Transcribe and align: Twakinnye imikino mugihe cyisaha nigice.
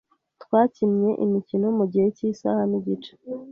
Twakinnye 0.43 1.11
imikino 1.25 1.67
mugihe 1.77 2.07
cyisaha 2.17 2.61
nigice. 2.69 3.11